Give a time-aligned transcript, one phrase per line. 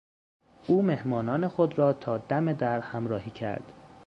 [0.67, 3.71] او مهمانان خود را تا دم در همراهی کرد.